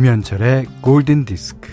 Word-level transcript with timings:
김현철의 0.00 0.66
골든 0.80 1.26
디스크. 1.26 1.68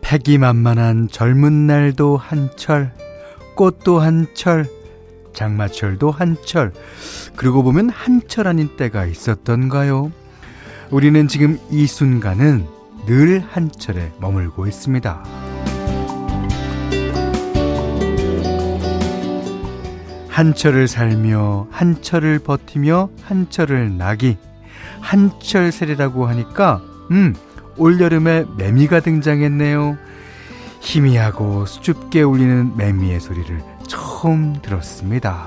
패기만만한 0.00 1.06
젊은 1.08 1.68
날도 1.68 2.16
한철, 2.16 2.90
꽃도 3.54 4.00
한철, 4.00 4.66
장마철도 5.32 6.10
한철, 6.10 6.72
그러고 7.36 7.62
보면 7.62 7.90
한철 7.90 8.48
아닌 8.48 8.76
때가 8.76 9.06
있었던가요? 9.06 10.10
우리는 10.90 11.28
지금 11.28 11.60
이 11.70 11.86
순간은 11.86 12.74
늘 13.06 13.42
한 13.52 13.70
철에 13.70 14.12
머물고 14.18 14.66
있습니다. 14.66 15.24
한 20.28 20.54
철을 20.54 20.88
살며 20.88 21.68
한 21.70 22.02
철을 22.02 22.40
버티며 22.40 23.08
한 23.22 23.48
철을 23.50 23.96
나기 23.96 24.36
한철 25.00 25.70
세례라고 25.70 26.26
하니까 26.26 26.80
음 27.12 27.34
올여름에 27.76 28.44
매미가 28.56 29.00
등장했네요. 29.00 29.96
희미하고 30.80 31.66
수줍게 31.66 32.22
울리는 32.22 32.76
매미의 32.76 33.20
소리를 33.20 33.62
처음 33.86 34.60
들었습니다. 34.60 35.46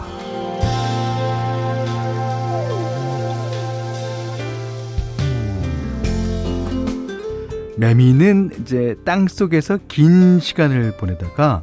매미는 7.77 8.51
이제 8.59 8.95
땅 9.05 9.27
속에서 9.27 9.77
긴 9.87 10.39
시간을 10.39 10.97
보내다가 10.97 11.61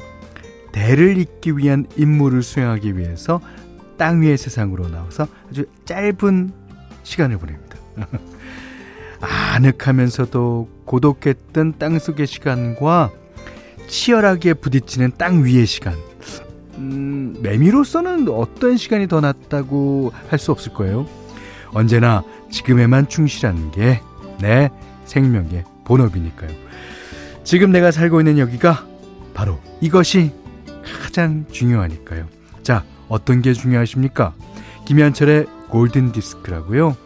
대를 0.72 1.18
잇기 1.18 1.56
위한 1.56 1.86
임무를 1.96 2.42
수행하기 2.42 2.96
위해서 2.96 3.40
땅 3.96 4.22
위의 4.22 4.38
세상으로 4.38 4.88
나와서 4.88 5.26
아주 5.50 5.66
짧은 5.84 6.52
시간을 7.02 7.38
보냅니다. 7.38 7.76
아늑하면서도 9.20 10.68
고독했던 10.84 11.74
땅 11.78 11.98
속의 11.98 12.26
시간과 12.26 13.10
치열하게 13.88 14.54
부딪히는 14.54 15.12
땅 15.18 15.44
위의 15.44 15.66
시간. 15.66 15.94
음, 16.76 17.36
매미로서는 17.40 18.28
어떤 18.28 18.76
시간이 18.76 19.06
더 19.06 19.20
낫다고 19.20 20.12
할 20.28 20.38
수 20.38 20.50
없을 20.52 20.72
거예요. 20.74 21.06
언제나 21.72 22.22
지금에만 22.50 23.08
충실하는 23.08 23.70
게내 23.70 24.70
생명의 25.04 25.64
본업이니까요. 25.84 26.50
지금 27.44 27.70
내가 27.70 27.90
살고 27.90 28.20
있는 28.20 28.38
여기가 28.38 28.86
바로 29.34 29.60
이것이 29.80 30.32
가장 31.02 31.46
중요하니까요. 31.50 32.28
자, 32.62 32.84
어떤 33.08 33.42
게 33.42 33.52
중요하십니까? 33.52 34.34
김현철의 34.86 35.46
골든 35.68 36.12
디스크라고요. 36.12 36.96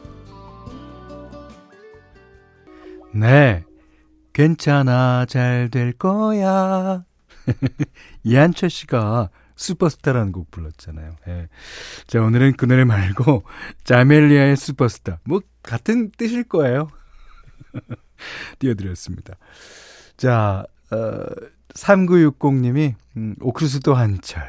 네. 3.14 3.64
괜찮아, 4.32 5.26
잘 5.26 5.68
될 5.70 5.92
거야. 5.92 7.04
이한철 8.22 8.70
씨가 8.70 9.30
슈퍼스타라는 9.56 10.30
곡 10.30 10.50
불렀잖아요. 10.52 11.17
예. 11.27 11.48
자, 12.06 12.20
오늘은 12.22 12.52
그 12.56 12.67
노래 12.67 12.84
말고, 12.84 13.42
자멜리아의 13.83 14.56
슈퍼스타. 14.56 15.18
뭐, 15.24 15.40
같은 15.62 16.12
뜻일 16.17 16.44
거예요. 16.44 16.88
띄워드렸습니다. 18.58 19.34
자, 20.17 20.64
어, 20.90 21.24
3960님이, 21.74 22.95
음, 23.17 23.36
옥수수도 23.40 23.95
한철, 23.95 24.42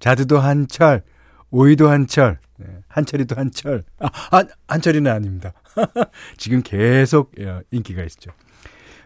자두도 0.00 0.38
한철, 0.38 1.02
오이도 1.50 1.88
한철, 1.88 2.38
네, 2.58 2.66
한철이도 2.88 3.36
한철. 3.36 3.84
아, 4.00 4.08
한, 4.12 4.48
한철이는 4.66 5.10
아닙니다. 5.10 5.52
지금 6.36 6.62
계속 6.62 7.32
예, 7.38 7.60
인기가 7.70 8.02
있죠. 8.02 8.32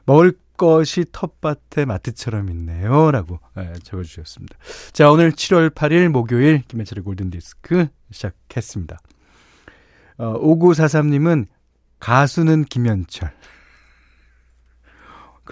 먹을 0.05 0.33
것이 0.57 1.05
텃밭의 1.13 1.87
마트처럼 1.87 2.49
있네요. 2.51 3.11
라고 3.11 3.41
예, 3.59 3.73
적어주셨습니다. 3.83 4.57
자, 4.93 5.11
오늘 5.11 5.33
7월 5.33 5.71
8일 5.71 6.09
목요일 6.09 6.63
김현철의 6.69 7.05
골든디스크 7.05 7.89
시작했습니다. 8.11 8.99
어, 10.19 10.41
5943님은 10.41 11.47
가수는 12.01 12.65
김현철. 12.65 13.33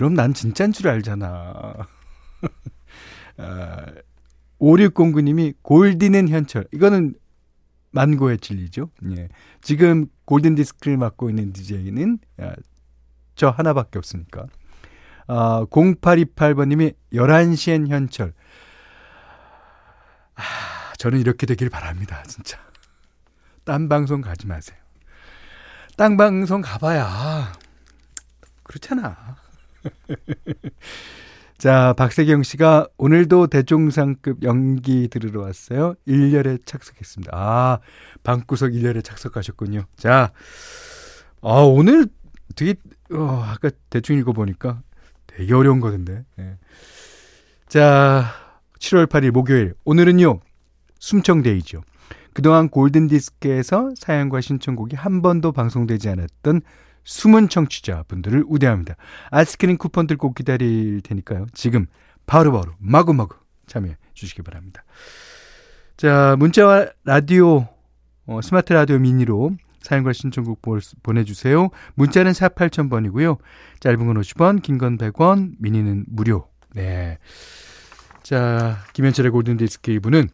그럼 0.01 0.15
난 0.15 0.33
진짜인 0.33 0.73
줄 0.73 0.89
알잖아. 0.89 1.75
아, 3.37 3.87
5609님이 4.59 5.57
골디는 5.61 6.31
현철. 6.31 6.67
이거는 6.73 7.17
만고의 7.91 8.39
진리죠. 8.39 8.89
예. 9.15 9.29
지금 9.61 10.07
골든 10.25 10.55
디스크를 10.55 10.97
맡고 10.97 11.29
있는 11.29 11.53
DJ는 11.53 12.19
아, 12.39 12.55
저 13.35 13.51
하나밖에 13.51 13.99
없으니까. 13.99 14.47
아, 15.27 15.67
0828번님이 15.71 16.95
11시엔 17.13 17.89
현철. 17.89 18.33
아, 20.35 20.43
저는 20.97 21.21
이렇게 21.21 21.45
되길 21.45 21.69
바랍니다. 21.69 22.23
진짜. 22.27 22.59
딴 23.65 23.91
방송 23.91 24.23
가지 24.23 24.47
마세요. 24.47 24.79
딴 25.99 26.17
방송 26.17 26.63
가봐야. 26.63 27.53
그렇잖아. 28.63 29.50
자, 31.59 31.93
박세경 31.97 32.43
씨가 32.43 32.89
오늘도 32.97 33.49
대종상급 33.49 34.43
연기 34.45 35.09
들으러 35.09 35.43
왔어요. 35.43 35.95
1열에 36.09 36.65
착석했습니다. 36.65 37.31
아, 37.35 37.81
방구석 38.23 38.73
1열에 38.73 39.05
착석하셨군요. 39.05 39.85
자, 39.97 40.33
아, 41.43 41.51
오늘 41.61 42.07
되게, 42.57 42.75
어, 43.13 43.45
아까 43.47 43.71
대충 43.91 44.17
읽어보니까 44.17 44.83
되게 45.27 45.53
어려운 45.55 45.81
거던데. 45.81 46.25
네. 46.37 46.57
자, 47.69 48.25
7월 48.79 49.07
8일 49.07 49.31
목요일. 49.31 49.75
오늘은요, 49.85 50.41
숨청데이죠. 50.99 51.83
그동안 52.33 52.69
골든디스크에서 52.69 53.91
사연과 53.97 54.41
신청곡이 54.41 54.97
한 54.97 55.23
번도 55.23 55.53
방송되지 55.53 56.09
않았던 56.09 56.63
숨은 57.05 57.49
청취자분들을 57.49 58.45
우대합니다. 58.47 58.97
아이스크림 59.31 59.79
쿠폰 59.79 60.07
들고 60.07 60.33
기다릴 60.35 61.01
테니까요. 61.03 61.47
지금 61.55 61.87
바로바로 62.27 62.73
마구마구 62.79 63.37
참여해 63.67 63.97
주시기 64.15 64.43
바랍니다. 64.43 64.85
자, 65.97 66.37
문자와 66.39 66.87
라디오, 67.05 67.67
어, 68.27 68.41
스마트 68.43 68.73
라디오 68.73 68.99
미니로 68.99 69.57
사연과 69.83 70.13
신청곡 70.13 70.61
보내주세요. 71.03 71.71
문자는 71.95 72.33
4 72.33 72.49
8000번이고요. 72.51 73.39
짧은 73.81 74.07
건 74.07 74.21
50원, 74.21 74.63
긴 74.63 74.79
건 74.79 74.99
100원, 74.99 75.55
미니는 75.59 76.05
무료. 76.09 76.49
네. 76.75 77.19
자, 78.23 78.79
김현철의 78.93 79.31
골든디스크 79.31 79.91
1부는 79.93 80.29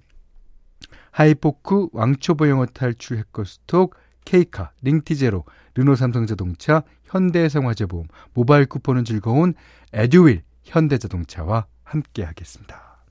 하이포크, 1.12 1.88
왕초보 1.92 2.48
영어 2.48 2.66
탈출 2.66 3.18
해커스톡, 3.18 3.94
케이카, 4.24 4.72
링티제로, 4.82 5.44
르노 5.76 5.94
삼성자동차, 5.94 6.82
현대생활재보험, 7.04 8.06
모바일 8.32 8.66
쿠폰은 8.66 9.04
즐거운 9.04 9.54
에듀윌 9.92 10.42
현대자동차와 10.64 11.66
함께 11.84 12.24
하겠습니다. 12.24 13.04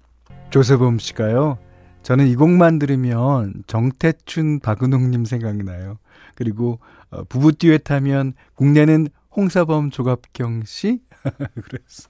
조세범 0.50 1.00
씨가요. 1.00 1.60
저는 2.02 2.28
이 2.28 2.36
곡만 2.36 2.80
들으면 2.80 3.64
정태춘, 3.68 4.60
박은홍님 4.60 5.26
생각이 5.26 5.64
나요. 5.64 5.98
그리고 6.34 6.80
어, 7.10 7.24
부부 7.24 7.54
듀엣 7.54 7.90
하면 7.92 8.34
국내는 8.56 9.08
홍사범, 9.36 9.92
조갑경 9.92 10.64
씨? 10.66 11.02
그랬어. 11.64 12.10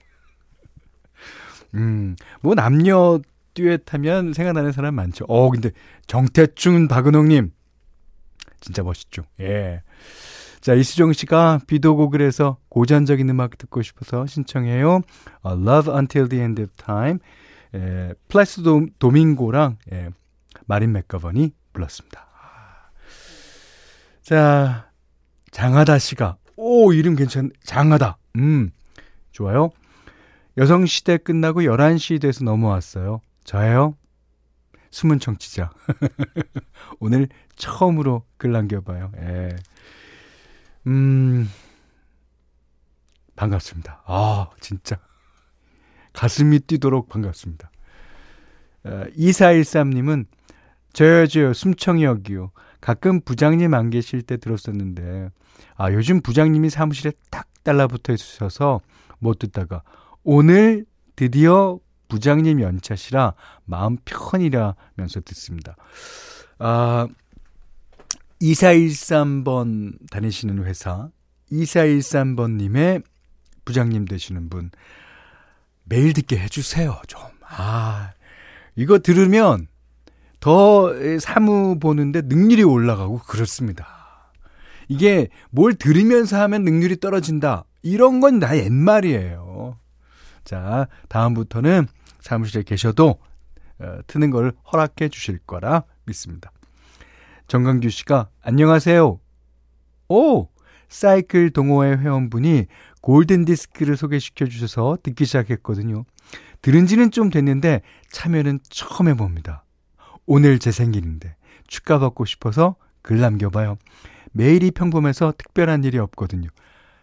음, 1.75 2.15
뭐 2.41 2.55
남녀 2.55 3.19
듀엣 3.53 3.93
하면 3.93 4.33
생각나는 4.33 4.71
사람 4.71 4.95
많죠. 4.95 5.25
어, 5.27 5.49
근데 5.49 5.71
정태춘, 6.07 6.87
박은홍님 6.87 7.51
진짜 8.61 8.83
멋있죠. 8.83 9.23
예. 9.39 9.83
자, 10.65 10.73
이수정 10.73 11.13
씨가 11.13 11.59
비도곡을 11.67 12.21
해서 12.21 12.57
고전적인 12.69 13.29
음악 13.29 13.55
듣고 13.59 13.83
싶어서 13.83 14.25
신청해요. 14.25 15.01
A 15.45 15.61
Love 15.61 15.93
Until 15.93 16.27
the 16.27 16.41
End 16.41 16.59
of 16.59 16.71
Time. 16.75 17.19
예, 17.75 18.15
플라시도, 18.29 18.87
도밍고랑 18.97 19.77
예, 19.91 20.09
모린 20.65 20.91
맥거번이 20.91 21.51
불렀습니다. 21.71 22.27
자, 24.23 24.89
장하다 25.51 25.99
씨가 25.99 26.37
오 26.55 26.93
이름 26.93 27.15
괜찮 27.15 27.51
장하다. 27.63 28.17
음 28.37 28.71
좋아요. 29.33 29.69
여성 30.57 30.87
시대 30.87 31.17
끝나고 31.17 31.61
11시 31.61 32.19
돼서 32.19 32.43
넘어왔어요. 32.43 33.21
저예요. 33.43 33.95
숨은 34.89 35.19
청취자. 35.19 35.69
오늘 36.99 37.27
처음으로 37.55 38.23
글 38.37 38.51
남겨봐요. 38.51 39.11
예. 39.17 39.55
음, 40.87 41.49
반갑습니다. 43.35 44.03
아, 44.05 44.49
진짜. 44.59 44.97
가슴이 46.13 46.59
뛰도록 46.59 47.09
반갑습니다. 47.09 47.69
어, 48.85 49.03
2413님은 49.17 50.25
저요, 50.93 51.27
저요, 51.27 51.53
숨청역이요. 51.53 52.51
가끔 52.79 53.19
부장님 53.19 53.73
안 53.73 53.89
계실 53.89 54.21
때 54.21 54.37
들었었는데, 54.37 55.29
아, 55.75 55.91
요즘 55.91 56.21
부장님이 56.21 56.69
사무실에 56.69 57.11
딱 57.29 57.47
달라붙어 57.63 58.13
있으셔서 58.13 58.79
못 59.19 59.39
듣다가, 59.39 59.81
오늘 60.23 60.85
드디어 61.15 61.79
부장님 62.07 62.61
연차시라 62.61 63.33
마음 63.65 63.97
편이라면서 64.05 65.21
듣습니다. 65.25 65.75
아, 66.59 67.07
2413번 68.41 70.09
다니시는 70.09 70.63
회사, 70.65 71.09
2413번님의 71.51 73.03
부장님 73.63 74.05
되시는 74.05 74.49
분, 74.49 74.71
매일 75.83 76.13
듣게 76.13 76.37
해주세요, 76.37 77.01
좀. 77.07 77.21
아, 77.47 78.11
이거 78.75 78.99
들으면 78.99 79.67
더 80.39 80.93
사무 81.19 81.79
보는데 81.79 82.21
능률이 82.21 82.63
올라가고 82.63 83.19
그렇습니다. 83.19 83.87
이게 84.87 85.29
뭘 85.49 85.73
들으면서 85.73 86.39
하면 86.41 86.63
능률이 86.63 86.99
떨어진다. 86.99 87.65
이런 87.81 88.19
건다 88.19 88.57
옛말이에요. 88.57 89.77
자, 90.43 90.87
다음부터는 91.09 91.87
사무실에 92.19 92.63
계셔도 92.63 93.19
어, 93.79 93.99
트는 94.07 94.29
걸 94.29 94.53
허락해 94.71 95.09
주실 95.09 95.39
거라 95.39 95.83
믿습니다. 96.05 96.51
정강규 97.47 97.89
씨가 97.89 98.29
안녕하세요. 98.41 99.19
오! 100.09 100.49
사이클 100.89 101.51
동호회 101.51 101.97
회원분이 101.97 102.65
골든 103.01 103.45
디스크를 103.45 103.97
소개시켜 103.97 104.45
주셔서 104.45 104.97
듣기 105.03 105.25
시작했거든요. 105.25 106.05
들은 106.61 106.87
지는 106.87 107.11
좀 107.11 107.29
됐는데 107.29 107.81
참여는 108.09 108.59
처음 108.69 109.09
해봅니다. 109.09 109.63
오늘 110.25 110.57
제 110.57 110.71
생일인데 110.71 111.35
축하받고 111.67 112.25
싶어서 112.25 112.75
글 113.03 113.19
남겨봐요. 113.19 113.77
매일이 114.31 114.71
평범해서 114.71 115.33
특별한 115.37 115.83
일이 115.83 115.99
없거든요. 115.99 116.49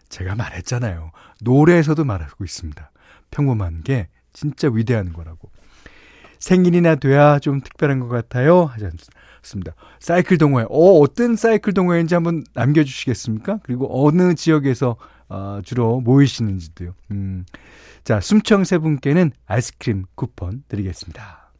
제가 0.08 0.34
말했잖아요. 0.34 1.12
노래에서도 1.40 2.04
말하고 2.04 2.44
있습니다. 2.44 2.90
평범한 3.30 3.82
게 3.82 4.08
진짜 4.32 4.68
위대한 4.68 5.12
거라고. 5.12 5.50
생일이나 6.40 6.96
돼야 6.96 7.38
좀 7.38 7.60
특별한 7.60 8.00
것 8.00 8.08
같아요. 8.08 8.64
하셨습니다. 8.64 9.12
사이클 10.00 10.38
동호회. 10.38 10.64
어, 10.70 10.98
어떤 11.00 11.36
사이클 11.36 11.74
동호회인지 11.74 12.14
한번 12.14 12.44
남겨주시겠습니까? 12.54 13.58
그리고 13.64 13.88
어느 14.06 14.34
지역에서 14.34 14.96
어, 15.28 15.60
주로 15.64 16.00
모이시는지도요. 16.00 16.94
음. 17.10 17.44
자, 18.04 18.20
숨청 18.20 18.64
세 18.64 18.78
분께는 18.78 19.30
아이스크림 19.46 20.04
쿠폰 20.14 20.62
드리겠습니다. 20.68 21.52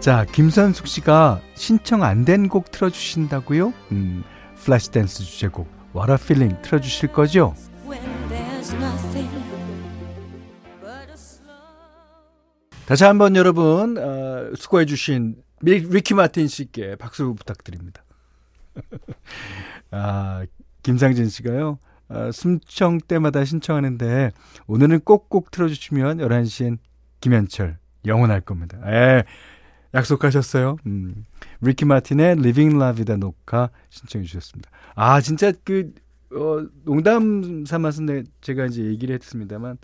자, 0.00 0.26
김선숙 0.26 0.86
씨가 0.86 1.40
신청 1.54 2.02
안 2.02 2.24
된 2.24 2.48
곡 2.48 2.70
틀어주신다고요? 2.70 3.72
음, 3.92 4.22
플래시 4.56 4.90
댄스 4.90 5.22
주제곡 5.24 5.66
What 5.94 6.12
a 6.12 6.16
Feeling 6.20 6.60
틀어주실 6.62 7.12
거죠? 7.12 7.54
다시 12.86 13.04
한번 13.04 13.34
여러분 13.34 13.96
어, 13.96 14.54
수고해 14.56 14.84
주신 14.84 15.36
리키 15.62 16.12
마틴 16.12 16.48
씨께 16.48 16.96
박수 16.96 17.34
부탁드립니다. 17.34 18.04
아, 19.90 20.44
김상진 20.82 21.28
씨가요. 21.28 21.78
어, 22.08 22.30
숨청 22.32 22.98
때마다 22.98 23.44
신청하는데 23.44 24.32
오늘은 24.66 25.00
꼭꼭 25.00 25.50
틀어주시면 25.50 26.18
11시엔 26.18 26.76
김현철 27.20 27.78
영원할 28.04 28.42
겁니다. 28.42 28.78
에, 28.86 29.24
약속하셨어요. 29.94 30.76
음. 30.84 31.24
리키 31.62 31.86
마틴의 31.86 32.32
Livin' 32.32 32.66
La 32.66 32.78
Vida 32.94 33.16
Loca 33.16 33.70
신청해 33.88 34.26
주셨습니다. 34.26 34.68
아, 34.94 35.22
진짜 35.22 35.52
그, 35.64 35.94
어, 36.32 36.66
농담 36.84 37.64
삼아서 37.64 38.02
제가 38.42 38.66
이제 38.66 38.82
얘기를 38.82 39.14
했습니다만, 39.14 39.78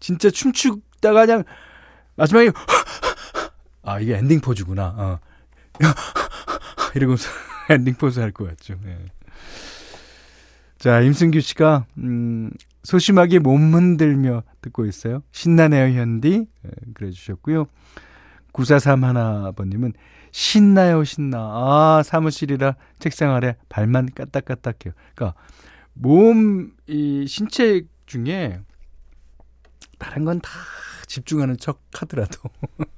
진짜 0.00 0.28
춤추다가 0.28 1.24
그냥 1.24 1.44
마지막에, 2.16 2.50
아, 3.82 4.00
이게 4.00 4.16
엔딩 4.16 4.40
포즈구나. 4.40 4.94
어. 4.96 5.18
이러고서 6.94 7.28
엔딩 7.70 7.94
포즈 7.94 8.20
할 8.20 8.32
것 8.32 8.48
같죠. 8.48 8.76
네. 8.84 8.98
자, 10.78 11.00
임승규 11.00 11.40
씨가, 11.40 11.86
음, 11.98 12.50
소심하게 12.82 13.38
몸 13.38 13.72
흔들며 13.74 14.42
듣고 14.60 14.84
있어요. 14.86 15.22
신나네요, 15.32 15.98
현디. 15.98 16.46
네, 16.62 16.70
그래 16.94 17.10
주셨고요. 17.10 17.66
9431번님은 18.52 19.94
신나요, 20.30 21.02
신나. 21.04 21.38
아, 21.38 22.02
사무실이라 22.04 22.76
책상 22.98 23.34
아래 23.34 23.56
발만 23.68 24.10
까딱까딱해요. 24.14 24.92
그러니까 25.14 25.34
몸, 25.94 26.72
이 26.86 27.24
신체 27.26 27.82
중에 28.06 28.60
다른 29.98 30.24
건 30.24 30.40
다 30.40 30.50
집중하는 31.14 31.56
척 31.58 31.80
하더라도 31.94 32.40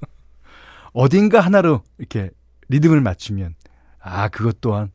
어딘가 0.95 1.41
하나로 1.41 1.83
이렇게 1.99 2.31
리듬을 2.69 3.01
맞추면 3.03 3.55
아, 3.99 4.29
그것 4.29 4.61
또한 4.61 4.91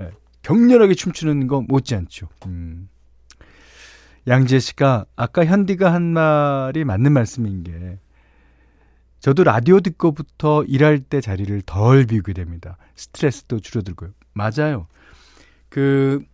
예, 0.00 0.10
격렬하게 0.42 0.94
춤추는 0.94 1.46
거 1.46 1.60
못지않죠. 1.60 2.28
음. 2.46 2.88
양재 4.26 4.58
씨가 4.58 5.06
아까 5.16 5.44
현디가 5.44 5.92
한 5.92 6.02
말이 6.02 6.84
맞는 6.84 7.12
말씀인 7.12 7.64
게 7.64 7.98
저도 9.20 9.44
라디오 9.44 9.80
듣고부터 9.80 10.64
일할 10.64 11.00
때 11.00 11.20
자리를 11.20 11.60
덜 11.62 12.06
비우게 12.06 12.32
됩니다. 12.32 12.78
스트레스도 12.94 13.60
줄어들고요. 13.60 14.10
맞아요. 14.32 14.86
그, 15.68 16.24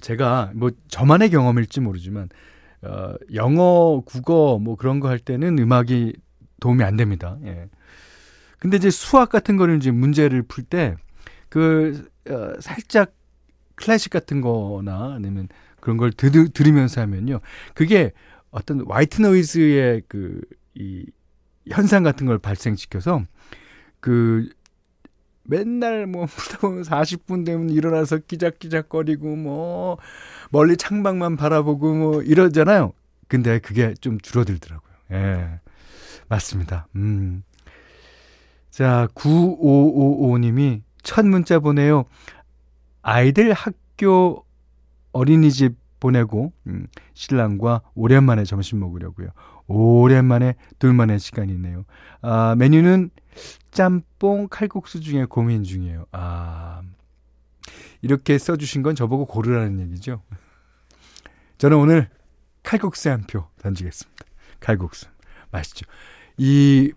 제가 0.00 0.52
뭐 0.54 0.70
저만의 0.88 1.30
경험일지 1.30 1.80
모르지만, 1.80 2.28
어, 2.82 3.14
영어, 3.34 4.02
국어 4.04 4.58
뭐 4.58 4.76
그런 4.76 5.00
거 5.00 5.08
할 5.08 5.18
때는 5.18 5.58
음악이 5.58 6.14
도움이 6.60 6.82
안 6.84 6.96
됩니다. 6.96 7.36
예. 7.44 7.68
근데 8.58 8.76
이제 8.78 8.90
수학 8.90 9.28
같은 9.30 9.56
거를 9.56 9.76
이제 9.76 9.90
문제를 9.90 10.42
풀 10.42 10.64
때, 10.64 10.96
그, 11.48 12.08
어, 12.28 12.52
살짝 12.60 13.12
클래식 13.74 14.10
같은 14.10 14.40
거나 14.40 15.14
아니면 15.14 15.48
그런 15.80 15.96
걸 15.98 16.10
들, 16.12 16.48
들으면서 16.48 17.00
하면요. 17.02 17.40
그게 17.74 18.12
어떤 18.50 18.84
white 18.88 19.20
noise의 19.22 20.02
그, 20.08 20.40
이, 20.74 21.04
현상 21.70 22.02
같은 22.02 22.26
걸 22.26 22.38
발생시켜서 22.38 23.22
그 24.00 24.48
맨날 25.48 26.06
뭐 26.06 26.26
40분 26.26 27.44
되면 27.44 27.70
일어나서 27.70 28.18
끼작끼작거리고 28.18 29.36
뭐 29.36 29.98
멀리 30.50 30.76
창밖만 30.76 31.36
바라보고 31.36 31.94
뭐 31.94 32.22
이러잖아요. 32.22 32.92
근데 33.28 33.58
그게 33.58 33.94
좀 34.00 34.20
줄어들더라고요. 34.20 34.92
예. 35.12 35.60
맞습니다. 36.28 36.88
음. 36.96 37.42
자, 38.70 39.08
9555님이 39.14 40.82
첫 41.02 41.24
문자 41.24 41.58
보내요. 41.58 42.04
아이들 43.02 43.52
학교 43.52 44.44
어린이집 45.12 45.76
보내고 46.00 46.52
음, 46.66 46.86
신랑과 47.14 47.80
오랜만에 47.94 48.44
점심 48.44 48.80
먹으려고요. 48.80 49.28
오랜만에 49.68 50.54
둘만의 50.78 51.18
시간이네요. 51.18 51.84
아, 52.22 52.54
메뉴는 52.56 53.10
짬뽕 53.70 54.48
칼국수 54.48 55.00
중에 55.00 55.24
고민 55.26 55.64
중이에요. 55.64 56.06
아, 56.12 56.82
이렇게 58.02 58.38
써주신 58.38 58.82
건 58.82 58.94
저보고 58.94 59.26
고르라는 59.26 59.80
얘기죠. 59.80 60.22
저는 61.58 61.76
오늘 61.78 62.08
칼국수 62.62 63.10
한 63.10 63.22
표 63.26 63.46
던지겠습니다. 63.60 64.24
칼국수. 64.60 65.06
맛있죠. 65.50 65.86
이 66.36 66.92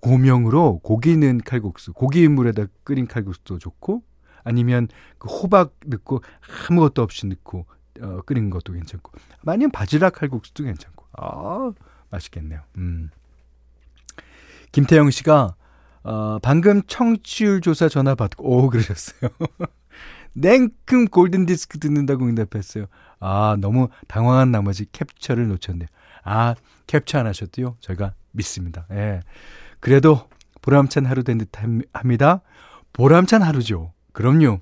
고명으로 0.00 0.80
고기 0.82 1.16
넣은 1.16 1.38
칼국수, 1.38 1.92
고기 1.92 2.26
물에다 2.28 2.66
끓인 2.82 3.06
칼국수도 3.06 3.58
좋고, 3.58 4.02
아니면 4.42 4.88
그 5.18 5.28
호박 5.28 5.74
넣고 5.86 6.22
아무것도 6.68 7.02
없이 7.02 7.26
넣고 7.26 7.66
어, 8.00 8.20
끓인 8.22 8.50
것도 8.50 8.72
괜찮고, 8.72 9.12
아니면 9.46 9.70
바지락 9.70 10.14
칼국수도 10.14 10.64
괜찮고. 10.64 11.03
아, 11.16 11.72
맛있겠네요. 12.10 12.60
음. 12.78 13.10
김태영 14.72 15.10
씨가 15.10 15.54
어, 16.02 16.38
방금 16.40 16.82
청취율 16.86 17.60
조사 17.60 17.88
전화 17.88 18.14
받고 18.14 18.44
오 18.44 18.68
그러셨어요. 18.70 19.30
냉큼 20.34 21.06
골든 21.06 21.46
디스크 21.46 21.78
듣는다고 21.78 22.24
응답했어요. 22.26 22.86
아, 23.20 23.56
너무 23.60 23.88
당황한 24.08 24.50
나머지 24.50 24.86
캡처를 24.90 25.46
놓쳤네요. 25.48 25.88
아, 26.24 26.54
캡처 26.88 27.18
안 27.18 27.26
하셨대요? 27.26 27.76
저희가 27.80 28.14
믿습니다. 28.32 28.86
예. 28.90 29.20
그래도 29.80 30.28
보람찬 30.60 31.06
하루 31.06 31.22
된 31.22 31.38
듯 31.38 31.50
합니다. 31.92 32.40
보람찬 32.92 33.42
하루죠. 33.42 33.92
그럼요. 34.12 34.58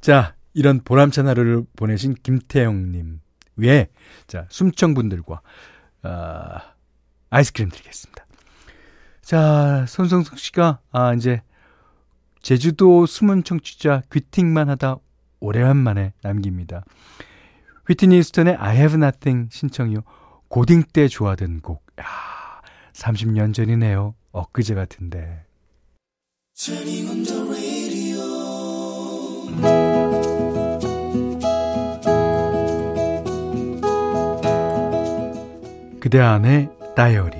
자, 0.00 0.34
이런 0.54 0.80
보람찬 0.80 1.26
하루를 1.28 1.64
보내신 1.76 2.14
김태영님 2.22 3.20
위에 3.56 3.88
자 4.26 4.46
숨청분들과 4.50 5.40
어, 6.02 6.60
아이스크림 7.30 7.68
드리겠습니다. 7.70 8.26
자, 9.22 9.84
손성숙 9.86 10.38
씨가 10.38 10.80
아 10.90 11.14
이제 11.14 11.42
제주도 12.42 13.06
숨은 13.06 13.44
청취자 13.44 14.02
귀팅만 14.10 14.68
하다 14.70 14.96
오래간만에 15.40 16.12
남깁니다. 16.22 16.84
휘트니 17.86 18.22
스턴의 18.22 18.56
I 18.56 18.76
Have 18.76 18.94
Nothing 18.96 19.48
신청이요. 19.52 20.00
고딩 20.48 20.84
때 20.92 21.06
좋아하던 21.08 21.60
곡. 21.60 21.84
야, 22.00 22.04
30년 22.92 23.54
전이네요. 23.54 24.14
엊그제 24.32 24.74
같은데. 24.74 25.44
그대 36.10 36.18
안의 36.18 36.68
다이어리 36.96 37.38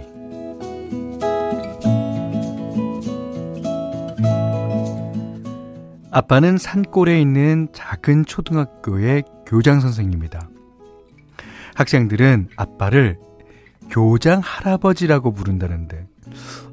아빠는 6.13 6.57
산골에 6.57 7.21
있는 7.21 7.67
작은 7.73 8.27
초등학교의 8.27 9.25
교장 9.45 9.81
선생입니다. 9.81 10.49
학생들은 11.75 12.51
아빠를 12.55 13.19
교장 13.91 14.41
할아버지라고 14.41 15.33
부른다는데 15.33 16.07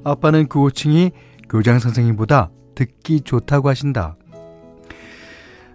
아빠는 0.04 0.50
그 0.50 0.62
호칭이 0.62 1.10
교장 1.50 1.80
선생님보다 1.80 2.52
듣기 2.76 3.22
좋다고 3.22 3.70
하신다. 3.70 4.14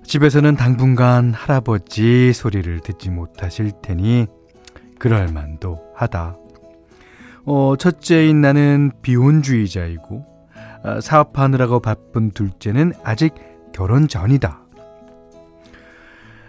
집에서는 0.04 0.54
당분간 0.54 1.32
할아버지 1.32 2.32
소리를 2.32 2.78
듣지 2.78 3.10
못하실 3.10 3.72
테니 3.82 4.28
그럴 5.02 5.32
만도 5.32 5.82
하다. 5.96 6.36
어, 7.44 7.74
첫째인 7.76 8.40
나는 8.40 8.92
비혼주의자이고 9.02 10.24
아, 10.84 11.00
사업하느라고 11.00 11.80
바쁜 11.80 12.30
둘째는 12.30 12.92
아직 13.02 13.34
결혼 13.72 14.06
전이다. 14.06 14.60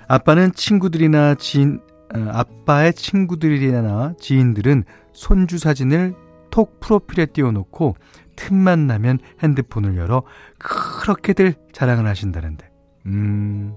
아빠는 0.08 0.54
친구들이나 0.54 1.34
지인, 1.34 1.82
어, 2.14 2.30
아빠의 2.32 2.94
친구들이나 2.94 4.14
지인들은 4.20 4.84
손주 5.14 5.58
사진을 5.58 6.14
톡 6.52 6.80
프로필에 6.80 7.26
띄워놓고 7.26 7.96
틈만 8.36 8.86
나면 8.86 9.18
핸드폰을 9.42 9.98
열어 9.98 10.22
그렇게들 10.60 11.56
자랑을 11.72 12.06
하신다는데, 12.06 12.70
음, 13.08 13.74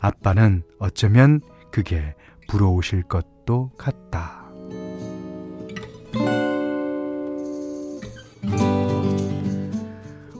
아빠는 0.00 0.64
어쩌면 0.78 1.40
그게 1.70 2.14
부러우실 2.48 3.04
것도 3.04 3.70
같다. 3.78 4.48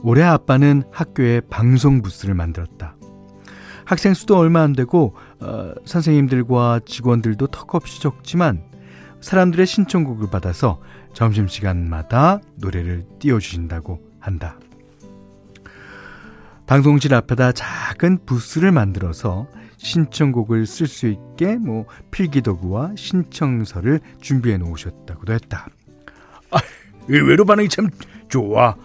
올해 0.01 0.23
아빠는 0.23 0.83
학교에 0.91 1.39
방송 1.49 2.01
부스를 2.01 2.33
만들었다. 2.33 2.95
학생 3.85 4.13
수도 4.13 4.37
얼마 4.37 4.61
안 4.61 4.73
되고 4.73 5.15
어, 5.39 5.73
선생님들과 5.85 6.81
직원들도 6.85 7.47
턱없이 7.47 8.01
적지만 8.01 8.63
사람들의 9.21 9.65
신청곡을 9.65 10.29
받아서 10.29 10.81
점심시간마다 11.13 12.41
노래를 12.57 13.05
띄워주신다고 13.19 13.99
한다. 14.19 14.59
방송실 16.65 17.13
앞에다 17.15 17.51
작은 17.51 18.25
부스를 18.25 18.71
만들어서 18.71 19.47
신청곡을 19.79 20.65
쓸 20.65 20.87
수 20.87 21.07
있게 21.07 21.55
뭐 21.55 21.85
필기도구와 22.11 22.91
신청서를 22.95 24.01
준비해 24.21 24.57
놓으셨다고도 24.57 25.33
했다. 25.33 25.67
아, 26.51 26.59
의외로 27.07 27.45
반응이 27.45 27.69
참 27.69 27.89
좋아. 28.27 28.75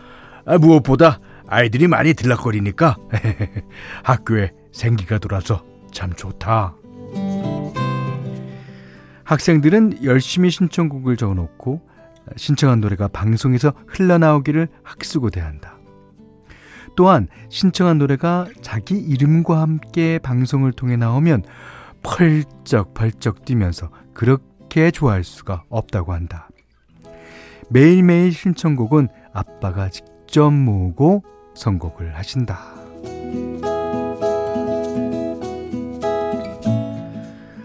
아, 0.46 0.58
무엇보다 0.58 1.18
아이들이 1.46 1.88
많이 1.88 2.14
들락거리니까 2.14 2.96
학교에 4.02 4.52
생기가 4.72 5.18
돌아서 5.18 5.64
참 5.92 6.12
좋다. 6.14 6.74
학생들은 9.24 10.04
열심히 10.04 10.50
신청곡을 10.50 11.16
적어놓고 11.16 11.80
신청한 12.36 12.80
노래가 12.80 13.08
방송에서 13.08 13.72
흘러나오기를 13.86 14.68
학수고 14.82 15.30
대한다. 15.30 15.73
또한 16.96 17.28
신청한 17.48 17.98
노래가 17.98 18.46
자기 18.62 18.96
이름과 18.96 19.60
함께 19.60 20.18
방송을 20.18 20.72
통해 20.72 20.96
나오면 20.96 21.42
펄쩍펄쩍 22.02 23.44
뛰면서 23.44 23.90
그렇게 24.12 24.90
좋아할 24.90 25.24
수가 25.24 25.64
없다고 25.68 26.12
한다. 26.12 26.48
매일매일 27.70 28.32
신청곡은 28.32 29.08
아빠가 29.32 29.88
직접 29.88 30.50
모으고 30.50 31.24
선곡을 31.54 32.16
하신다. 32.16 32.58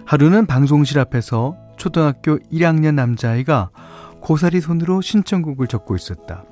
하루는 0.05 0.47
방송실 0.47 0.97
앞에서 0.99 1.55
초등학교 1.77 2.39
1학년 2.51 2.95
남자아이가 2.95 3.69
고사리 4.21 4.59
손으로 4.59 5.01
신청곡을 5.01 5.67
적고 5.67 5.95
있었다. 5.95 6.43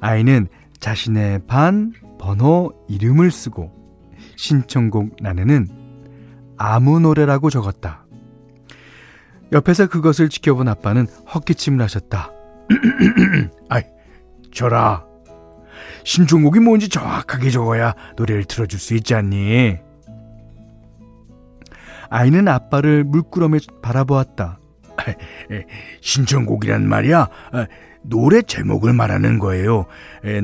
아이는 0.00 0.48
자신의 0.86 1.40
반, 1.48 1.92
번호, 2.16 2.72
이름을 2.88 3.32
쓰고 3.32 3.72
신청곡 4.36 5.16
난에는 5.20 5.66
아무 6.58 7.00
노래라고 7.00 7.50
적었다. 7.50 8.06
옆에서 9.50 9.88
그것을 9.88 10.28
지켜본 10.28 10.68
아빠는 10.68 11.08
헛기침을 11.34 11.82
하셨다. 11.82 12.30
아이, 13.68 13.82
저라. 14.54 15.04
신청곡이 16.04 16.60
뭔지 16.60 16.88
정확하게 16.88 17.50
적어야 17.50 17.92
노래를 18.16 18.44
틀어줄 18.44 18.78
수 18.78 18.94
있지 18.94 19.16
않니? 19.16 19.78
아이는 22.10 22.46
아빠를 22.46 23.02
물끄러미 23.02 23.58
바라보았다. 23.82 24.60
신청곡이란 26.00 26.88
말이야. 26.88 27.28
노래 28.08 28.42
제목을 28.42 28.92
말하는 28.92 29.38
거예요. 29.38 29.86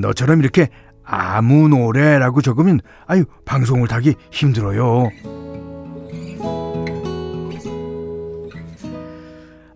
너처럼 0.00 0.40
이렇게 0.40 0.68
아무 1.04 1.68
노래라고 1.68 2.42
적으면 2.42 2.80
아유 3.06 3.24
방송을 3.44 3.88
타기 3.88 4.14
힘들어요. 4.30 5.10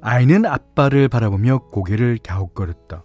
아이는 0.00 0.47
아빠를 0.47 1.09
바라보며 1.09 1.59
고개를 1.73 2.19
갸웃거렸다. 2.23 3.02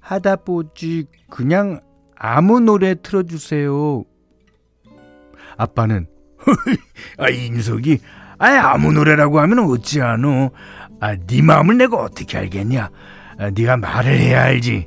하다 0.00 0.36
보지 0.36 1.06
그냥 1.28 1.80
아무 2.16 2.60
노래 2.60 2.94
틀어주세요. 2.94 4.04
아빠는 5.56 6.06
아 7.18 7.28
인석이 7.28 8.00
아 8.38 8.46
아무 8.46 8.92
노래라고 8.92 9.40
하면 9.40 9.58
어찌하노? 9.60 10.50
아, 11.00 11.16
네 11.16 11.42
마음을 11.42 11.78
내가 11.78 11.96
어떻게 11.98 12.38
알겠냐? 12.38 12.90
아, 13.42 13.50
네가 13.50 13.76
말을 13.76 14.18
해야 14.18 14.44
알지. 14.44 14.86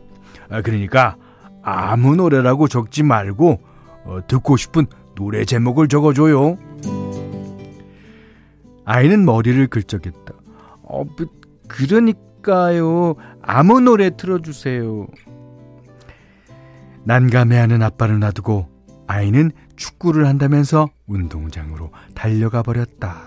아, 0.50 0.62
그러니까 0.62 1.17
아무 1.62 2.15
노래라고 2.15 2.67
적지 2.67 3.03
말고 3.03 3.59
어, 4.05 4.19
듣고 4.27 4.55
싶은 4.55 4.85
노래 5.15 5.45
제목을 5.45 5.88
적어줘요. 5.88 6.57
아이는 8.85 9.25
머리를 9.25 9.67
긁적였다. 9.67 10.33
어, 10.83 11.03
뭐, 11.03 11.15
그러니까요. 11.67 13.15
아무 13.41 13.81
노래 13.81 14.15
틀어주세요. 14.15 15.07
난감해하는 17.03 17.81
아빠를 17.81 18.19
놔두고 18.19 18.67
아이는 19.07 19.51
축구를 19.75 20.27
한다면서 20.27 20.89
운동장으로 21.07 21.91
달려가 22.13 22.63
버렸다. 22.63 23.21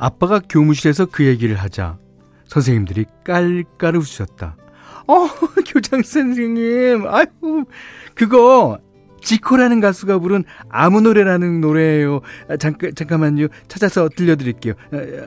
아빠가 0.00 0.40
교무실에서 0.40 1.06
그 1.06 1.26
얘기를 1.26 1.56
하자 1.56 1.98
선생님들이 2.46 3.04
깔깔 3.22 3.96
웃으셨다. 3.96 4.56
어, 5.06 5.28
교장 5.68 6.02
선생님, 6.02 7.06
아유, 7.06 7.26
그거 8.14 8.78
지코라는 9.22 9.80
가수가 9.80 10.18
부른 10.18 10.44
아무 10.70 11.00
노래라는 11.00 11.60
노래예요. 11.60 12.22
아, 12.48 12.56
잠깐 12.56 12.94
잠깐만요. 12.94 13.48
찾아서 13.68 14.08
들려드릴게요. 14.08 14.74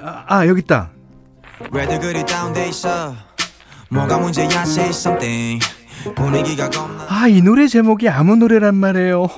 아, 0.02 0.26
아 0.28 0.48
여기 0.48 0.62
있다. 0.62 0.92
왜들 1.72 2.00
그리 2.00 2.26
다운돼 2.26 2.68
있어? 2.70 3.16
뭐가 3.90 4.18
문제야? 4.18 4.48
Say 4.48 4.90
something. 4.90 5.64
아 7.10 7.28
이 7.28 7.42
노래 7.42 7.68
제목이 7.68 8.10
아무 8.10 8.36
노래란 8.36 8.76
말이에요. 8.76 9.28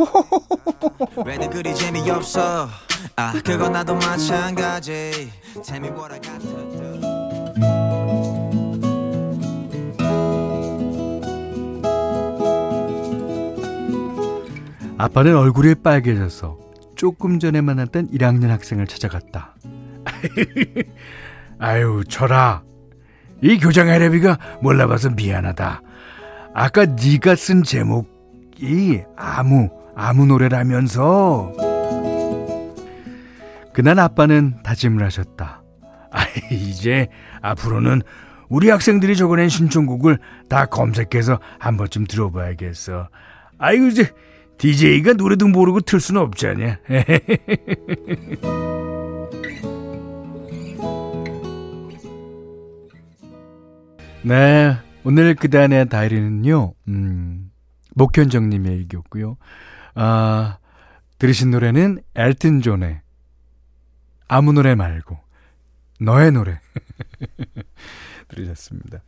아빠는 14.98 15.36
얼굴이 15.36 15.76
빨개져서 15.76 16.58
조금 16.96 17.40
전에 17.40 17.62
만났던 17.62 18.10
1학년 18.12 18.48
학생을 18.48 18.88
찾아갔다. 18.88 19.56
아유 21.60 22.04
저라 22.08 22.64
이 23.42 23.58
교장 23.60 23.90
할애비가 23.90 24.38
몰라봐서 24.62 25.10
미안하다. 25.12 25.82
아까 26.58 26.86
네가 26.86 27.36
쓴 27.36 27.64
제목이 27.64 29.02
아무, 29.18 29.70
아무 29.94 30.26
노래라면서. 30.26 31.52
그날 33.74 34.00
아빠는 34.00 34.64
다짐을 34.64 35.04
하셨다. 35.04 35.62
아, 36.12 36.26
이제 36.50 37.10
앞으로는 37.42 38.04
우리 38.48 38.70
학생들이 38.70 39.18
적어낸 39.18 39.50
신청곡을 39.50 40.18
다 40.48 40.66
검색해서 40.66 41.42
한 41.60 41.76
번쯤 41.76 42.06
들어봐야겠어. 42.06 43.10
아이고, 43.58 43.88
이제 43.88 44.10
DJ가 44.58 45.12
노래도 45.12 45.50
모르고 45.50 45.82
틀 45.82 46.00
수는 46.00 46.22
없잖냐. 46.22 46.80
네, 54.24 54.78
오늘 55.08 55.36
그단의 55.36 55.88
다이리는요, 55.88 56.74
음, 56.88 57.52
목현정님의 57.94 58.76
일기였고요. 58.76 59.38
아, 59.94 60.58
들으신 61.20 61.52
노래는 61.52 62.02
엘튼 62.16 62.62
존의 62.62 63.02
아무 64.28 64.52
노래 64.52 64.74
말고 64.74 65.20
너의 66.00 66.32
노래 66.32 66.60
들으셨습니다. 68.30 69.04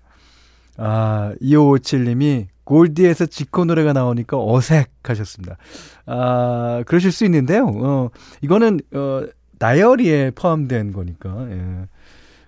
아, 0.77 1.33
2557님이 1.41 2.45
골디에서 2.63 3.25
지코 3.25 3.65
노래가 3.65 3.91
나오니까 3.93 4.37
어색하셨습니다. 4.37 5.57
아, 6.05 6.83
그러실 6.85 7.11
수 7.11 7.25
있는데요. 7.25 7.65
어, 7.65 8.09
이거는, 8.41 8.81
어, 8.93 9.23
다이어리에 9.57 10.29
포함된 10.35 10.93
거니까, 10.93 11.49
예. 11.49 11.87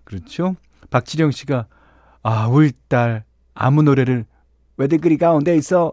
그렇죠. 0.03 0.55
박지령 0.91 1.31
씨가, 1.31 1.65
아, 2.21 2.47
우리 2.47 2.73
딸, 2.87 3.23
아무 3.61 3.83
노래를 3.83 4.25
왜들 4.77 4.99
그리 4.99 5.17
가운데 5.17 5.53
있어? 5.57 5.91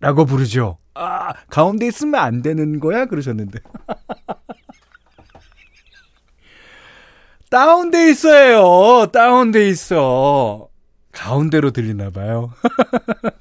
라고 0.00 0.24
부르죠. 0.24 0.78
아, 0.94 1.32
가운데 1.48 1.86
있으면 1.86 2.16
안 2.16 2.42
되는 2.42 2.80
거야? 2.80 3.06
그러셨는데. 3.06 3.60
다운돼 7.50 8.10
있어요. 8.10 9.06
다운돼 9.12 9.68
있어. 9.68 10.68
가운데로 11.12 11.70
들리나 11.70 12.10
봐요. 12.10 12.52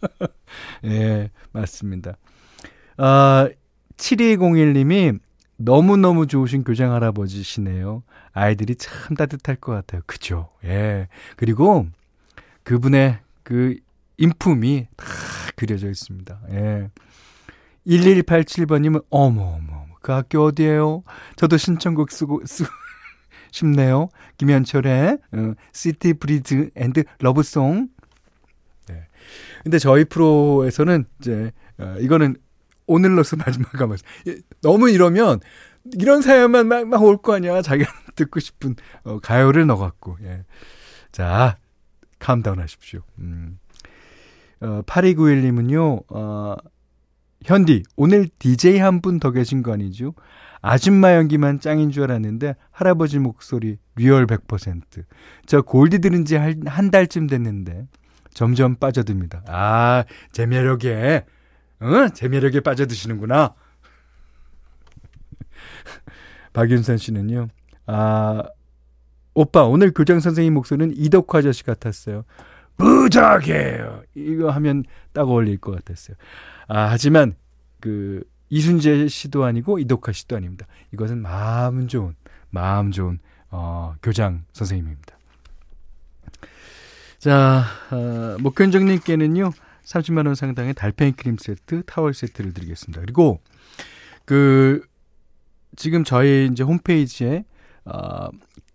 예, 0.85 1.31
맞습니다. 1.51 2.13
아, 2.97 3.49
7201님이 3.97 5.17
너무너무 5.57 6.27
좋으신 6.27 6.63
교장 6.63 6.93
할아버지시네요. 6.93 8.03
아이들이 8.33 8.75
참 8.75 9.15
따뜻할 9.15 9.55
것 9.55 9.71
같아요. 9.71 10.03
그죠? 10.05 10.49
예. 10.63 11.07
그리고 11.37 11.87
그분의 12.63 13.22
그 13.43 13.75
인품이 14.17 14.87
다 14.95 15.05
그려져 15.55 15.89
있습니다. 15.89 16.39
예. 16.51 16.89
1187번님은 17.87 19.03
어머, 19.09 19.43
어머, 19.43 19.85
그 20.01 20.11
학교 20.11 20.45
어디에요? 20.45 21.03
저도 21.35 21.57
신청곡 21.57 22.11
쓰고, 22.11 22.41
쓰고, 22.45 22.69
싶네요. 23.51 24.09
김현철의 24.37 25.17
어, 25.31 25.53
City 25.71 26.13
Breeze 26.13 26.69
and 26.75 27.03
Love 27.19 27.50
Song. 27.50 27.89
네. 28.87 29.07
근데 29.63 29.79
저희 29.79 30.05
프로에서는 30.05 31.05
이제 31.19 31.51
어, 31.77 31.95
이거는 31.99 32.35
오늘로서 32.87 33.35
마지막 33.37 33.79
한번 33.79 33.97
너무 34.61 34.89
이러면 34.89 35.39
이런 35.99 36.21
사연만 36.21 36.67
막막올 36.67 37.17
거 37.17 37.35
아니야. 37.35 37.61
자기가 37.61 37.91
듣고 38.15 38.39
싶은 38.39 38.75
어, 39.03 39.19
가요를 39.19 39.67
넣어갖고. 39.67 40.17
예. 40.23 40.45
자, 41.11 41.57
calm 42.23 42.41
down 42.41 42.59
하십시오. 42.59 43.01
음. 43.19 43.59
어, 44.61 44.81
8291님은요, 44.85 46.03
어, 46.09 46.55
현디, 47.43 47.83
오늘 47.97 48.29
DJ 48.39 48.79
한 48.79 49.01
분 49.01 49.19
더 49.19 49.31
계신 49.31 49.61
거 49.61 49.73
아니죠? 49.73 50.13
아줌마 50.61 51.13
연기만 51.15 51.59
짱인 51.59 51.91
줄 51.91 52.03
알았는데 52.03 52.55
할아버지 52.71 53.19
목소리 53.19 53.77
real 53.97 54.25
100%. 54.25 55.03
저 55.45 55.61
골디 55.61 55.99
들은 55.99 56.23
지 56.23 56.50
한 56.50 56.89
달쯤 56.89 57.27
됐는데 57.27 57.87
점점 58.33 58.75
빠져듭니다. 58.77 59.43
아, 59.47 60.05
제 60.31 60.45
매력에, 60.45 61.25
어? 61.81 62.07
제 62.13 62.29
매력에 62.29 62.61
빠져드시는구나. 62.61 63.53
박윤선 66.53 66.97
씨는요, 66.97 67.49
아, 67.87 68.43
오빠, 69.33 69.63
오늘 69.63 69.91
교장 69.91 70.19
선생님 70.19 70.53
목소리는 70.53 70.95
이덕화 70.95 71.39
아저씨 71.39 71.63
같았어요. 71.63 72.23
부탁해요. 72.77 74.03
이거 74.15 74.49
하면 74.51 74.83
딱 75.11 75.27
어울릴 75.27 75.57
것 75.57 75.71
같았어요. 75.71 76.15
아, 76.67 76.89
하지만, 76.89 77.35
그, 77.79 78.23
이순재 78.53 79.07
씨도 79.07 79.43
아니고 79.45 79.79
이덕화 79.79 80.11
씨도 80.11 80.35
아닙니다. 80.35 80.67
이것은 80.91 81.23
마음 81.23 81.87
좋은 81.87 82.13
마음 82.51 82.91
좋은 82.91 83.17
어, 83.49 83.95
교장 84.03 84.45
선생님입니다. 84.53 85.17
자, 87.17 87.63
어, 87.89 88.37
목현정님께는요 88.39 89.51
30만 89.85 90.27
원 90.27 90.35
상당의 90.35 90.75
달팽이 90.75 91.13
크림 91.13 91.37
세트, 91.37 91.83
타월 91.87 92.13
세트를 92.13 92.53
드리겠습니다. 92.53 93.01
그리고 93.01 93.41
그 94.23 94.85
지금 95.75 96.03
저희 96.03 96.47
이제 96.51 96.61
홈페이지에 96.61 97.45
어, 97.85 98.29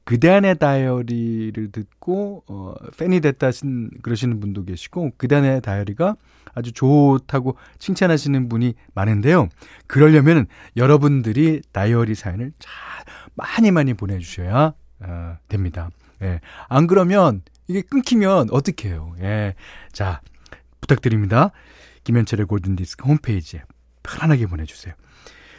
그단의 0.08 0.58
다이어리를 0.58 1.70
듣고 1.70 2.42
어, 2.46 2.72
팬이 2.96 3.20
됐다 3.20 3.52
신 3.52 3.90
그러시는 4.00 4.40
분도 4.40 4.64
계시고 4.64 5.10
그단의 5.18 5.60
다이어리가 5.60 6.16
아주 6.54 6.72
좋다고 6.72 7.58
칭찬하시는 7.78 8.48
분이 8.48 8.72
많은데요. 8.94 9.50
그러려면 9.86 10.46
여러분들이 10.78 11.60
다이어리 11.72 12.14
사연을 12.14 12.52
잘 12.58 12.72
많이 13.34 13.70
많이 13.70 13.92
보내주셔야 13.92 14.72
어, 15.00 15.36
됩니다. 15.46 15.90
예. 16.22 16.40
안 16.70 16.86
그러면 16.86 17.42
이게 17.66 17.82
끊기면 17.82 18.48
어떻게 18.50 18.88
해요? 18.88 19.14
예. 19.20 19.56
자, 19.92 20.22
부탁드립니다. 20.80 21.50
김현철의 22.04 22.46
골든디스크 22.46 23.06
홈페이지에 23.06 23.60
편안하게 24.04 24.46
보내주세요. 24.46 24.94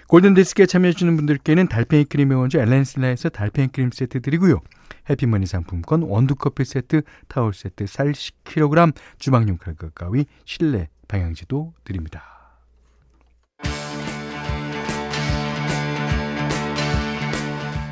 골든디스크에 0.10 0.66
참여해주시는 0.66 1.18
분들께는 1.18 1.68
달팽이 1.68 2.04
크림 2.04 2.32
의 2.32 2.40
원조 2.40 2.60
엘렌슬라에서 2.60 3.30
달팽이 3.30 3.68
크림 3.68 3.92
세트 3.92 4.22
드리고요. 4.22 4.60
해피머니 5.08 5.46
상품권 5.46 6.02
원두커피 6.02 6.66
세트, 6.66 7.04
타월 7.28 7.54
세트, 7.54 7.86
쌀 7.86 8.12
10kg, 8.14 8.96
주방용 9.20 9.58
칼과 9.58 9.90
가위, 9.94 10.26
실내 10.46 10.90
방향지도 11.08 11.74
드립니다. 11.84 12.24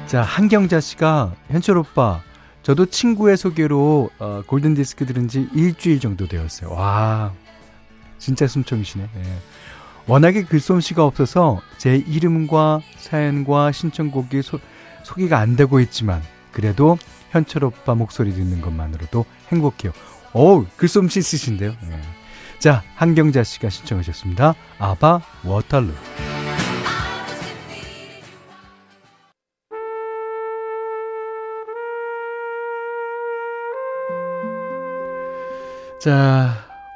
자, 0.07 0.23
한경자 0.23 0.79
씨가 0.79 1.35
현철 1.49 1.77
오빠, 1.77 2.23
저도 2.63 2.87
친구의 2.87 3.37
소개로 3.37 4.09
어, 4.17 4.41
골든디스크 4.47 5.05
들은 5.05 5.27
지 5.27 5.47
일주일 5.53 5.99
정도 5.99 6.27
되었어요. 6.27 6.71
와, 6.71 7.31
진짜 8.17 8.47
숨청이시네. 8.47 9.03
예. 9.03 9.21
워낙에 10.07 10.43
글솜씨가 10.43 11.03
없어서 11.03 11.61
제 11.77 11.97
이름과 11.97 12.81
사연과 12.97 13.73
신청곡이 13.73 14.41
소, 14.41 14.59
소개가 15.03 15.37
안 15.37 15.55
되고 15.55 15.79
있지만 15.81 16.21
그래도 16.51 16.97
현철 17.31 17.65
오빠 17.65 17.93
목소리 17.93 18.33
듣는 18.33 18.61
것만으로도 18.61 19.25
행복해요. 19.51 19.91
어우, 20.31 20.65
글솜씨 20.77 21.21
쓰신데요. 21.21 21.71
네. 21.89 22.01
자, 22.57 22.83
한경자 22.95 23.43
씨가 23.43 23.69
신청하셨습니다. 23.69 24.55
아바 24.79 25.21
워털루. 25.43 25.91
자, 35.99 36.53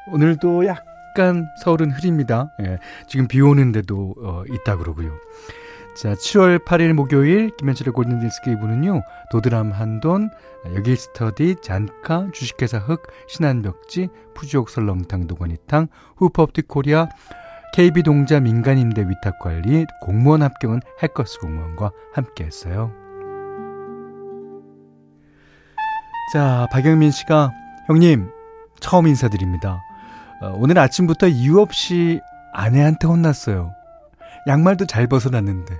오늘도 0.07 0.65
약 0.67 0.90
약간 1.11 1.49
서울은 1.57 1.91
흐립니다. 1.91 2.51
예, 2.61 2.77
지금 3.07 3.27
비 3.27 3.41
오는데도 3.41 4.15
어, 4.23 4.43
있다 4.49 4.77
그러고요. 4.77 5.11
자, 5.95 6.13
7월 6.13 6.63
8일 6.63 6.93
목요일 6.93 7.49
김현철의 7.57 7.93
골든디스크 7.93 8.49
이부는요 8.51 9.01
도드람 9.29 9.71
한돈, 9.71 10.29
여길 10.73 10.95
스터디, 10.95 11.57
잔카, 11.61 12.27
주식회사 12.31 12.77
흑, 12.77 13.03
신한벽지, 13.27 14.07
푸주옥 14.33 14.69
설렁탕 14.69 15.27
도가니탕, 15.27 15.87
후퍼업틱 16.15 16.69
코리아, 16.69 17.09
KB동자 17.73 18.39
민간임대 18.39 19.05
위탁관리, 19.09 19.85
공무원 19.99 20.43
합격은 20.43 20.79
해커스 21.03 21.39
공무원과 21.39 21.91
함께 22.13 22.45
했어요. 22.45 22.93
자, 26.31 26.67
박영민 26.71 27.11
씨가 27.11 27.51
형님 27.87 28.29
처음 28.79 29.07
인사드립니다. 29.07 29.81
어, 30.41 30.55
오늘 30.57 30.77
아침부터 30.79 31.27
이유 31.27 31.59
없이 31.59 32.19
아내한테 32.53 33.07
혼났어요. 33.07 33.73
양말도 34.47 34.87
잘 34.87 35.07
벗어놨는데. 35.07 35.77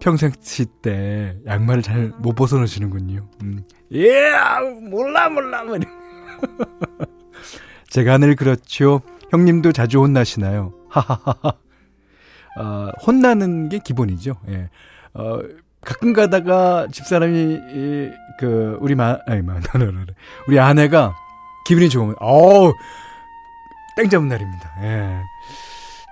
평상시 0.00 0.64
때 0.82 1.36
양말을 1.46 1.82
잘 1.82 2.12
못 2.18 2.34
벗어놓으시는군요. 2.34 3.28
음. 3.42 3.62
예, 3.92 4.32
몰라, 4.90 5.28
몰라, 5.28 5.62
뭐. 5.62 5.78
제가 7.90 8.16
늘 8.18 8.34
그렇죠. 8.34 9.02
형님도 9.30 9.72
자주 9.72 10.00
혼나시나요? 10.00 10.72
하하하하. 10.88 11.52
어, 12.56 12.90
혼나는 13.06 13.68
게 13.68 13.78
기본이죠. 13.78 14.36
예. 14.48 14.70
어, 15.12 15.40
가끔 15.82 16.14
가다가 16.14 16.86
집사람이, 16.90 17.60
이, 17.74 18.10
그, 18.38 18.78
우리 18.80 18.94
마, 18.94 19.18
아니, 19.26 19.42
마, 19.42 19.60
우리 20.48 20.58
아내가 20.58 21.14
기분이 21.64 21.88
좋으면, 21.88 22.16
어우, 22.20 22.74
땡 23.96 24.08
잡은 24.08 24.28
날입니다. 24.28 24.72
예. 24.82 25.22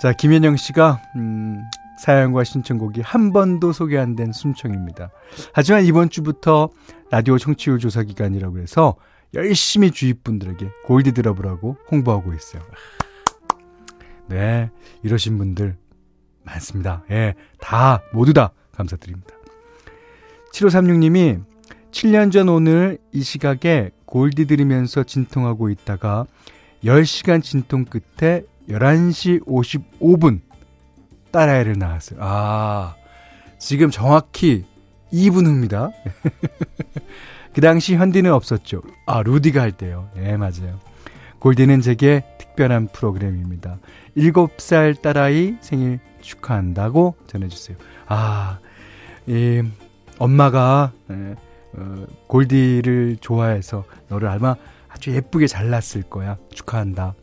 자, 0.00 0.12
김현영 0.12 0.56
씨가, 0.56 1.00
음, 1.16 1.62
사연과 1.98 2.44
신청곡이 2.44 3.00
한 3.00 3.32
번도 3.32 3.72
소개 3.72 3.98
안 3.98 4.14
된 4.14 4.32
숨청입니다. 4.32 5.11
하지만 5.52 5.84
이번 5.84 6.11
주부터 6.11 6.68
라디오 7.11 7.38
청취율 7.38 7.80
조사 7.80 8.04
기간이라고 8.04 8.58
해서 8.61 8.94
열심히 9.34 9.90
주위 9.90 10.14
분들에게 10.14 10.70
골디 10.84 11.12
들어보라고 11.12 11.76
홍보하고 11.90 12.32
있어요. 12.34 12.62
네, 14.28 14.70
이러신 15.02 15.38
분들 15.38 15.76
많습니다. 16.44 17.02
예, 17.11 17.34
다, 17.61 18.00
모두 18.12 18.32
다 18.32 18.52
감사드립니다. 18.76 19.34
7536님이 20.52 21.44
7년 21.90 22.30
전 22.30 22.48
오늘 22.48 22.98
이 23.12 23.22
시각에 23.22 23.90
골디 24.08 24.46
들으면서 24.46 25.04
진통하고 25.04 25.68
있다가 25.68 26.26
10시간 26.82 27.42
진통 27.42 27.84
끝에 27.84 28.42
11시 28.68 29.44
55분 29.44 30.40
딸아이를 31.30 31.78
낳았어요. 31.78 32.18
아, 32.22 32.96
지금 33.58 33.90
정확히 33.90 34.64
2분 35.12 35.46
후입니다. 35.46 35.90
그 37.52 37.60
당시 37.60 37.96
현디는 37.96 38.32
없었죠. 38.32 38.82
아, 39.06 39.22
루디가 39.22 39.60
할 39.60 39.72
때요. 39.72 40.08
예, 40.16 40.20
네, 40.20 40.36
맞아요. 40.36 40.78
골디는 41.38 41.82
제게 41.82 42.24
특별한 42.38 42.88
프로그램입니다. 42.88 43.78
7살 44.16 45.02
딸아이 45.02 45.56
생일 45.60 46.00
축하한다고 46.20 47.14
전해주세요. 47.26 47.76
아, 48.06 48.58
이, 49.26 49.62
엄마가, 50.18 50.92
예, 51.10 51.34
어, 51.78 52.06
골디를 52.26 53.18
좋아해서 53.20 53.84
너를 54.08 54.28
아마 54.28 54.56
아주 54.88 55.14
예쁘게 55.14 55.46
잘났을 55.46 56.02
거야. 56.02 56.36
축하한다. 56.52 57.14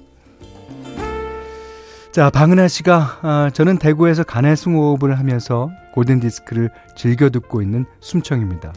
자, 2.11 2.29
방은하 2.29 2.69
씨가, 2.69 3.19
아, 3.23 3.49
저는 3.53 3.77
대구에서 3.77 4.23
가내숭호흡을 4.23 5.19
하면서 5.19 5.69
골든디스크를 5.93 6.69
즐겨 6.95 7.29
듣고 7.29 7.61
있는 7.61 7.85
숨청입니다. 7.99 8.73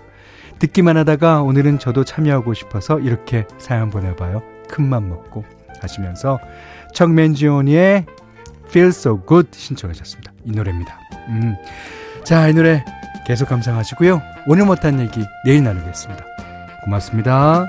듣기만 0.58 0.96
하다가 0.96 1.42
오늘은 1.42 1.78
저도 1.78 2.02
참여하고 2.02 2.52
싶어서 2.54 2.98
이렇게 2.98 3.46
사연 3.58 3.90
보내봐요. 3.90 4.42
큰맘 4.68 5.08
먹고 5.08 5.44
하시면서 5.80 6.40
청맨지오니의 6.94 8.06
Feel 8.66 8.88
So 8.88 9.24
Good 9.24 9.50
신청하셨습니다. 9.52 10.32
이 10.44 10.50
노래입니다. 10.50 10.98
음. 11.28 11.54
자, 12.24 12.48
이 12.48 12.54
노래 12.54 12.84
계속 13.28 13.46
감상하시고요. 13.46 14.22
오늘 14.46 14.64
못한 14.64 14.98
얘기 15.00 15.26
내일 15.44 15.62
나누겠습니다. 15.62 16.24
고맙습니다. 16.80 17.66